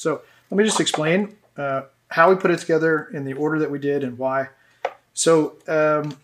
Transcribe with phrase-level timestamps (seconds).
[0.00, 3.70] So let me just explain uh, how we put it together in the order that
[3.70, 4.48] we did and why.
[5.12, 6.16] So um,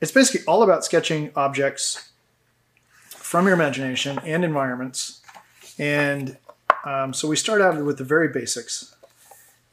[0.00, 2.12] it's basically all about sketching objects
[3.08, 5.20] from your imagination and environments.
[5.80, 6.36] And
[6.84, 8.94] um, so we start out with the very basics.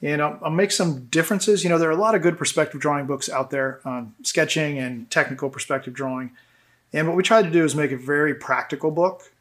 [0.01, 1.63] And I'll, I'll, make some differences.
[1.63, 4.79] You know, there are a lot of good perspective drawing books out there on sketching
[4.79, 6.31] and technical perspective drawing.
[6.93, 9.31] And what we tried to do is make a very practical book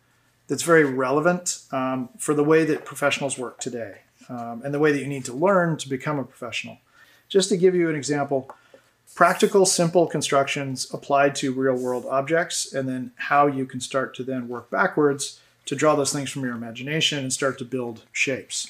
[0.46, 4.00] that's very relevant um, for the way that professionals work today
[4.30, 6.78] um, and the way that you need to learn to become a professional.
[7.28, 8.50] Just to give you an example,
[9.14, 14.24] practical, simple constructions applied to real world objects, and then how you can start to
[14.24, 18.68] then work backwards to draw those things from your imagination and start to build shapes.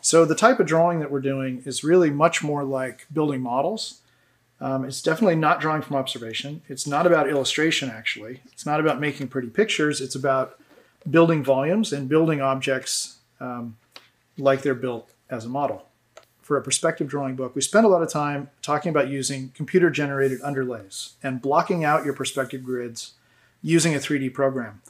[0.00, 4.00] So, the type of drawing that we're doing is really much more like building models.
[4.60, 6.62] Um, it's definitely not drawing from observation.
[6.68, 8.40] It's not about illustration, actually.
[8.52, 10.00] It's not about making pretty pictures.
[10.00, 10.58] It's about
[11.08, 13.76] building volumes and building objects um,
[14.38, 15.86] like they're built as a model.
[16.40, 19.90] For a perspective drawing book, we spend a lot of time talking about using computer
[19.90, 23.12] generated underlays and blocking out your perspective grids
[23.62, 24.82] using a 3D program.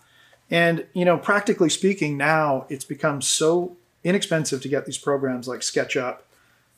[0.50, 5.60] And, you know, practically speaking, now it's become so inexpensive to get these programs like
[5.60, 6.18] SketchUp.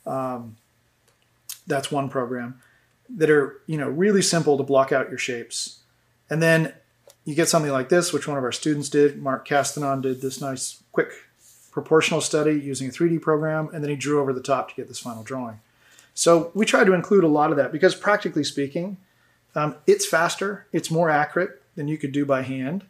[0.07, 0.57] Um,
[1.67, 2.61] that's one program
[3.09, 5.81] that are, you know, really simple to block out your shapes.
[6.29, 6.73] And then
[7.25, 9.21] you get something like this, which one of our students did.
[9.21, 11.09] Mark Castanon did this nice, quick
[11.75, 14.87] proportional study using a 3D program, and then he drew over the top to get
[14.87, 15.59] this final drawing.
[16.15, 18.97] So we tried to include a lot of that because, practically speaking,
[19.57, 22.85] um, it's faster, it's more accurate than you could do by hand.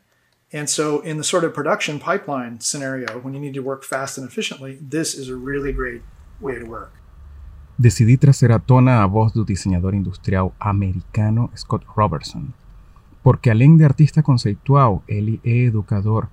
[0.53, 4.19] And so, in the sort of production pipeline scenario, when you need to work fast
[4.19, 6.03] and efficiently, this is a really great
[6.41, 6.93] way to work.
[7.77, 12.53] Decidí trazer à tona a voz do diseñador industrial americano Scott Robertson,
[13.23, 16.29] porque além de artista conceitual, ele é educador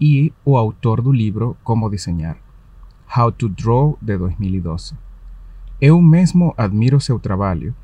[0.00, 2.36] e o autor do livro Como Desenhar,
[3.16, 4.94] How to Draw, de 2012.
[5.80, 7.74] Eu mesmo admiro seu trabalho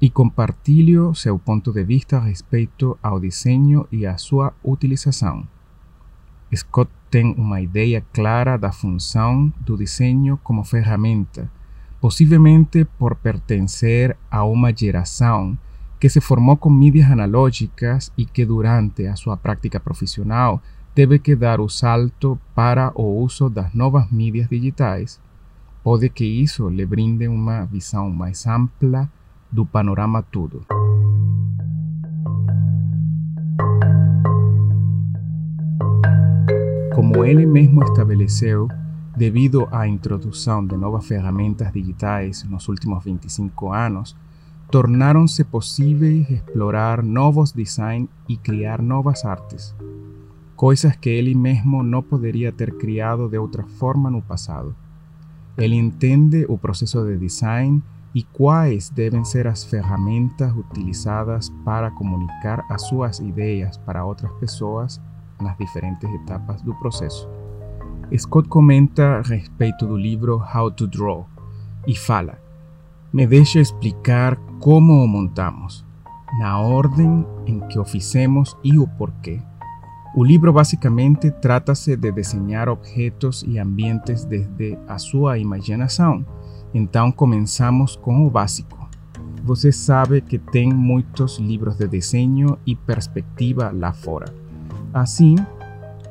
[0.00, 5.46] e compartilho seu ponto de vista respeito ao desenho e à sua utilização.
[6.54, 11.50] Scott tem uma ideia clara da função do desenho como ferramenta,
[12.00, 15.56] possivelmente por pertencer a uma geração
[16.00, 20.62] que se formou com mídias analógicas e que durante a sua prática profissional
[21.00, 25.18] debe que dar o salto para o uso das novas mídias digitais,
[25.82, 29.10] pode que isso lhe brinde uma visão mais ampla
[29.50, 30.62] do panorama todo.
[36.94, 38.68] Como ele mesmo estabeleceu,
[39.16, 44.14] devido à introdução de novas ferramentas digitais nos últimos 25 anos,
[44.70, 49.74] tornaram-se possíveis explorar novos designs e criar novas artes.
[50.60, 54.76] Coisas que ele mesmo não poderia ter criado de outra forma no passado.
[55.56, 57.82] Ele entende o processo de design
[58.14, 65.00] e quais devem ser as ferramentas utilizadas para comunicar as suas ideias para outras pessoas
[65.40, 67.26] nas diferentes etapas do processo.
[68.14, 71.26] Scott comenta a respeito do livro How to Draw
[71.86, 72.38] e fala:
[73.10, 75.86] Me deixa explicar como montamos,
[76.38, 78.86] na ordem em que o fizemos e o.
[80.12, 86.26] Un libro básicamente trata-se de desenhar objetos e ambientes desde a sua imaginação.
[86.74, 88.88] Então começamos com o básico.
[89.44, 94.34] Você sabe que tem muitos livros de desenho e perspectiva lá fora.
[94.92, 95.36] Assim,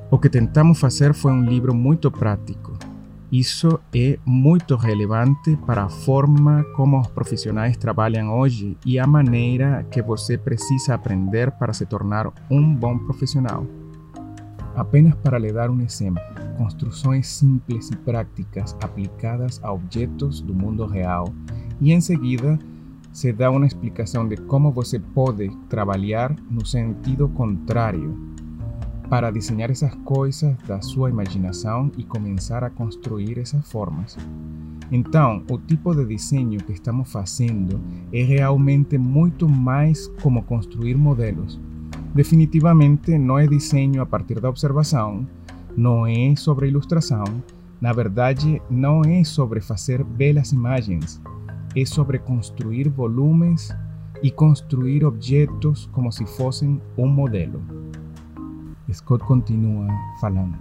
[0.09, 2.77] o que tentamos fazer foi um livro muito prático.
[3.29, 9.85] Isso é muito relevante para a forma como os profissionais trabalham hoje e a maneira
[9.91, 13.67] que você precisa aprender para se tornar um bom profissional.
[14.75, 16.21] Apenas para le dar un ejemplo,
[16.57, 21.25] construcciones simples y prácticas aplicadas a objetos del mundo real
[21.81, 22.59] y enseguida
[23.11, 28.15] se da una explicación de cómo você pode trabalhar no sentido contrário
[29.09, 34.15] para diseñar esas coisas da sua imaginação e começar a construir essas formas.
[34.91, 37.81] Então, o tipo de desenho que estamos fazendo
[38.13, 41.59] é realmente muito mais como construir modelos
[42.13, 45.29] Definitivamente no es diseño a partir de observación,
[45.77, 47.43] no es sobre ilustración,
[47.81, 51.21] na verdade no es sobre hacer belas imágenes,
[51.75, 53.75] es sobre construir volumes
[54.23, 57.59] y construir objetos como si fuesen un modelo.
[58.91, 59.87] Scott continúa
[60.19, 60.57] falando.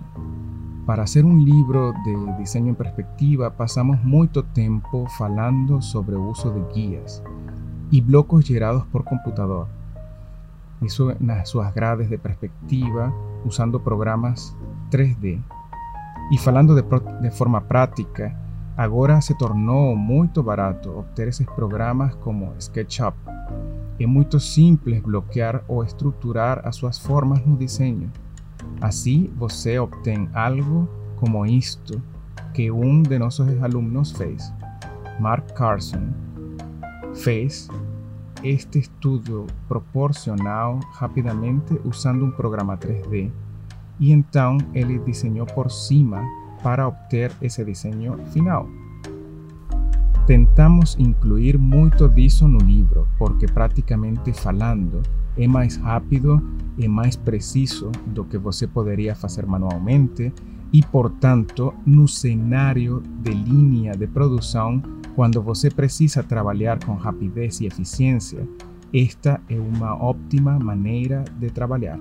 [0.84, 6.62] Para hacer un libro de diseño en perspectiva pasamos mucho tiempo falando sobre uso de
[6.74, 7.22] guías
[7.90, 9.77] y blocos gerados por computador
[10.82, 11.14] hizo
[11.44, 13.12] suas grades de perspectiva
[13.44, 14.56] usando programas
[14.90, 15.42] 3D.
[16.30, 18.36] Y falando de, forma práctica,
[18.76, 23.14] agora se tornou muito barato obter esses programas como SketchUp.
[23.98, 28.10] É muito simples bloquear ou estruturar as suas formas no desenho.
[28.80, 32.00] Assim, você obtém algo como isto
[32.52, 34.52] que um de nossos alunos fez.
[35.18, 36.12] Mark Carson
[37.14, 37.68] fez
[38.42, 43.30] este estudio proporcional rapidamente usando un programa 3D
[43.98, 46.22] y entonces él diseñó por cima
[46.62, 48.66] para obtener ese diseño final.
[50.26, 55.00] Tentamos incluir muito disso no livro, porque praticamente falando
[55.36, 56.42] é mais rápido
[56.76, 60.32] e mais preciso do que você poderia fazer manualmente
[60.72, 64.82] e, portanto, no cenário de linha de produção
[65.18, 68.46] Quando você precisa trabalhar com rapidez e eficiência,
[68.94, 71.98] esta é uma óptima maneira de trabalhar.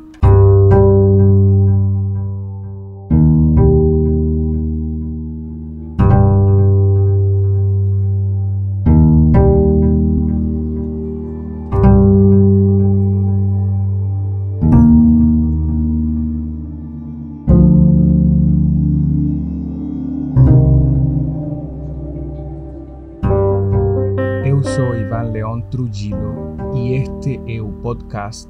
[28.17, 28.49] Podcast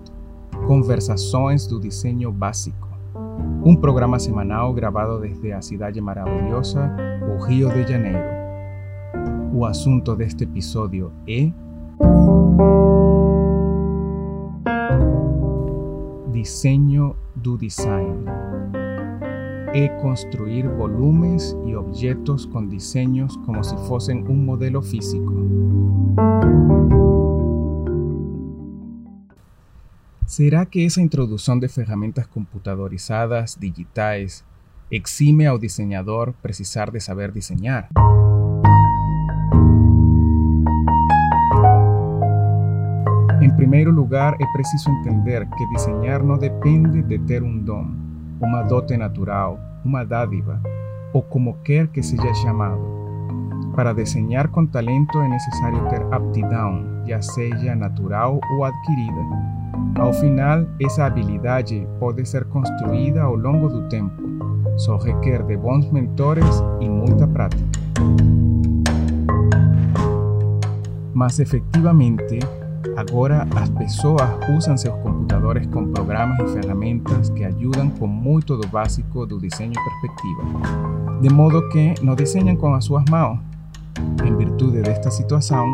[0.65, 2.87] Conversações do Desenho Básico,
[3.63, 6.89] um programa semanal gravado desde a cidade maravilhosa,
[7.29, 8.25] o Rio de Janeiro.
[9.53, 11.51] O assunto deste episódio é
[16.31, 18.23] Desenho do Design.
[19.73, 25.33] É construir volumes e objetos com desenhos como se fossem um modelo físico.
[30.37, 34.45] ¿Será que esa introducción de ferramentas computadorizadas digitais
[34.91, 37.89] exime ao diseñador precisar de saber diseñar?
[43.41, 47.89] En primeiro lugar, é preciso entender que diseñar não depende de ter um dom,
[48.37, 50.61] uma dote natural, uma dádiva,
[51.17, 52.85] ou como quer que seja chamado.
[53.73, 59.57] Para desenhar com talento é necessário ter aptidão, já seja natural ou adquirida.
[59.95, 64.21] Ao final, essa habilidade pode ser construída ao longo do tempo,
[64.77, 67.63] só requer de bons mentores e muita prática.
[71.13, 72.39] Mas efectivamente,
[72.95, 74.21] agora as pessoas
[74.55, 79.73] usam seus computadores com programas e ferramentas que ajudam com muito do básico do desenho
[79.73, 83.39] e perspectiva, de modo que não desenham com as suas mãos.
[84.23, 85.65] Em virtude desta situação,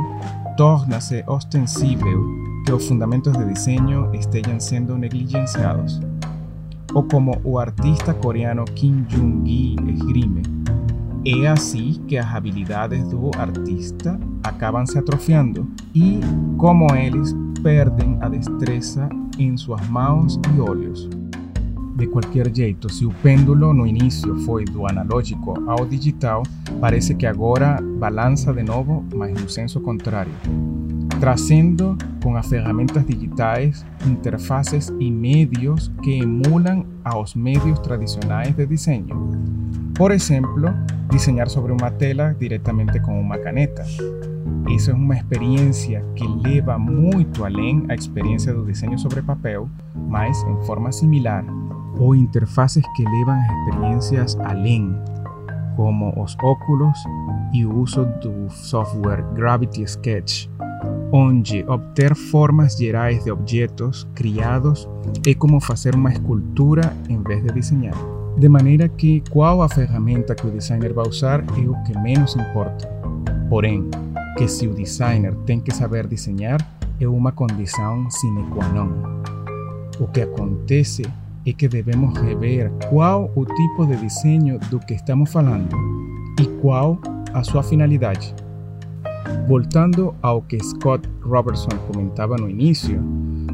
[0.56, 6.02] torna-se ostensível los fundamentos de diseño estén siendo negligenciados.
[6.94, 10.42] O como o artista coreano Kim Jong-gi esgrime,
[11.26, 16.20] es así que las habilidades do artista acaban se atrofiando y
[16.58, 21.10] como ellos pierden a destreza en sus manos y óleos.
[21.96, 26.44] De qualquer jeito, se o pêndulo no início foi do analógico ao digital,
[26.82, 30.34] parece que agora balança de novo, mas no senso contrário
[31.24, 39.32] trazendo com as ferramentas digitais interfaces e medios que emulam aos medios tradicionais de desenho.
[39.96, 40.70] Por exemplo,
[41.10, 43.86] desenhar sobre uma tela diretamente com uma caneta.
[44.70, 50.38] Isso é uma experiência que leva muito além a experiência do desenho sobre papel, mas
[50.44, 51.46] em forma similar.
[52.00, 54.94] Ou interfaces que levam as experiências além,
[55.78, 57.00] como os óculos
[57.64, 60.50] o uso do software Gravity Sketch
[61.16, 64.90] onde obter formas gerais de objetos criados
[65.28, 67.94] é como fazer uma escultura em vez de desenhar.
[68.36, 72.36] De maneira que qual a ferramenta que o designer vai usar é o que menos
[72.36, 72.88] importa.
[73.48, 73.88] Porém,
[74.40, 76.60] que se o designer tem que saber desenhar
[77.00, 78.90] é uma condição sine qua non.
[80.00, 81.04] O que acontece
[81.46, 85.76] é que devemos rever qual o tipo de desenho do que estamos falando
[86.42, 86.98] e qual
[87.34, 88.34] a sua finalidade.
[89.48, 93.00] Voltando ao que Scott Robertson comentava no início,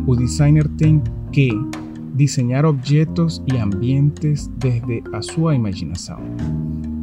[0.06, 1.50] o designer tem que
[2.14, 6.20] desenhar objetos e ambientes desde a sua imaginação.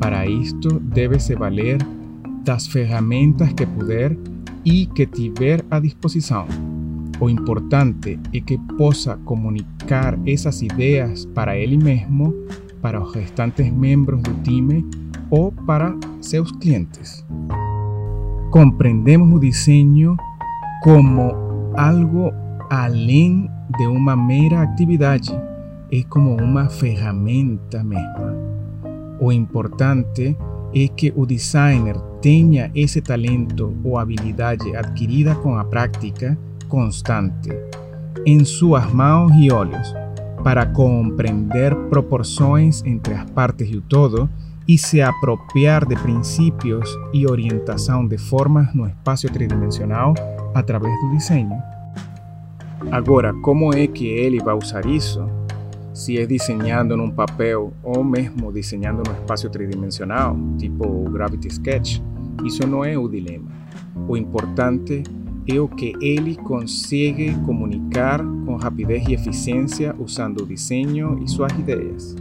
[0.01, 1.79] Para isto, deve-se valer
[2.45, 4.17] das ferramentas que puder
[4.65, 6.47] e que tiver à disposição.
[7.19, 12.35] O importante é que possa comunicar essas ideias para ele mesmo,
[12.83, 14.85] para os restantes membros do time
[15.31, 17.25] ou para seus clientes.
[18.51, 20.17] Compreendemos el diseño
[20.83, 22.33] como algo
[22.71, 23.49] além
[23.79, 25.21] de una mera actividad,
[25.91, 28.35] es como una ferramenta mesma.
[29.21, 30.37] O importante
[30.75, 36.37] é que o designer tenha esse talento ou habilidade adquirida com a prática
[36.69, 37.51] constante
[38.27, 39.95] em suas mãos e olhos
[40.43, 44.29] para compreender proporções entre as partes o todo
[44.69, 50.15] e se apropriar de princípios e orientação de formas no espaço tridimensional
[50.55, 51.57] através do desenho.
[52.91, 55.29] Agora, como é que ele vai usar isso?
[55.95, 62.01] Se é desenhando num papel ou mesmo desenhando no espaço tridimensional, tipo Gravity Sketch,
[62.45, 63.51] isso não é o dilema.
[64.07, 65.03] O importante
[65.49, 71.53] é o que ele consegue comunicar com rapidez e eficiência usando o desenho e suas
[71.53, 72.15] ideias.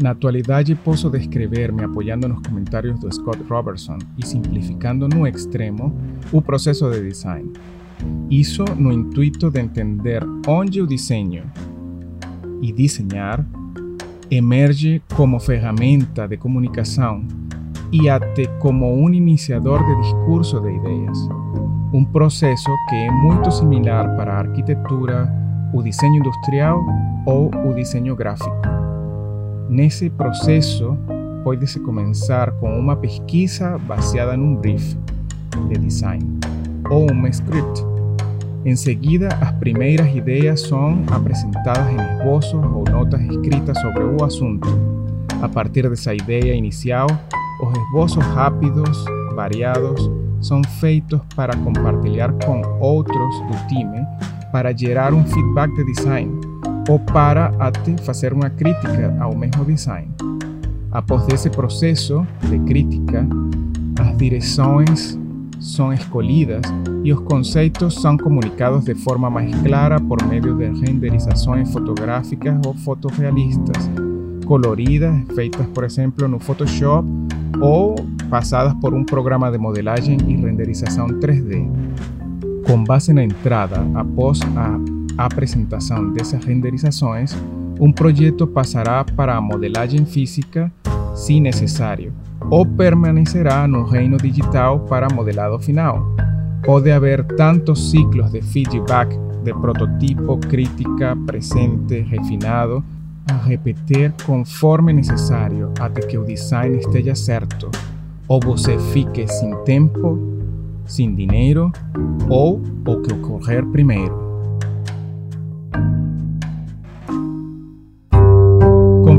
[0.00, 5.96] Na atualidade, posso descrever, me apoiando nos comentários do Scott Robertson e simplificando no extremo
[6.30, 7.50] o processo de design.
[8.30, 11.44] Isso no intuito de entender onde o desenho
[12.60, 13.44] e desenhar
[14.30, 17.24] emerge como ferramenta de comunicação
[17.90, 21.18] e até como um iniciador de discurso de ideias.
[21.94, 25.32] Um processo que é muito similar para a arquitetura,
[25.72, 26.84] o desenho industrial
[27.24, 28.85] ou o desenho gráfico.
[29.68, 30.96] Nesse processo,
[31.42, 34.96] pode-se começar com uma pesquisa baseada num brief
[35.68, 36.24] de design
[36.88, 37.84] ou um script.
[38.64, 44.68] Em seguida, as primeiras ideias são apresentadas em esboços ou notas escritas sobre o assunto.
[45.42, 47.08] A partir dessa ideia inicial,
[47.60, 49.04] os esboços rápidos,
[49.34, 54.06] variados, são feitos para compartilhar com outros do time
[54.52, 56.45] para gerar um feedback de design
[56.88, 60.08] ou para até fazer uma crítica ao mesmo design.
[60.90, 63.26] Após esse processo de crítica,
[64.00, 65.18] as direções
[65.60, 66.62] são escolhidas
[67.02, 72.74] e os conceitos são comunicados de forma mais clara por meio de renderizações fotográficas ou
[72.74, 73.90] fotorrealistas,
[74.44, 77.08] coloridas, feitas, por exemplo, no Photoshop
[77.60, 77.94] ou
[78.30, 81.68] passadas por um programa de modelagem e renderização 3D.
[82.66, 87.36] Com base na entrada, após a apresentação dessas renderizações,
[87.80, 90.72] um projeto passará para a modelagem física,
[91.14, 92.12] se necessário,
[92.50, 96.14] ou permanecerá no reino digital para modelado final.
[96.64, 102.82] Pode haver tantos ciclos de feedback de prototipo, crítica, presente, refinado,
[103.30, 107.70] a repetir conforme necessário até que o design esteja certo,
[108.28, 110.18] ou você fique sem tempo,
[110.84, 111.72] sem dinheiro,
[112.28, 114.25] ou o que ocorrer primeiro.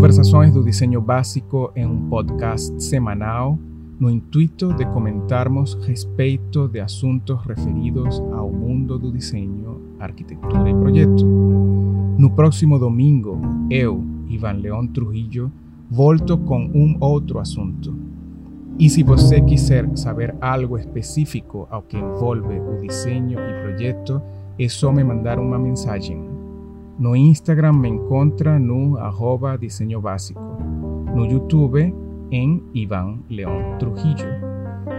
[0.08, 3.60] Conversações do Desenho Básico é um podcast semanal
[4.00, 11.26] no intuito de comentarmos respeito de assuntos referidos ao mundo do desenho, arquitetura e projeto.
[12.18, 13.38] No próximo domingo,
[13.70, 15.52] eu, Ivan León Trujillo,
[15.92, 17.94] volto com um outro assunto.
[18.80, 24.22] E se você quiser saber algo específico ao que envolve o desenho e projeto,
[24.58, 26.37] é só me mandar uma mensagem.
[27.00, 30.58] No Instagram me encontra no arroba diseño básico.
[31.14, 31.94] No YouTube
[32.32, 34.26] en Iván León Trujillo.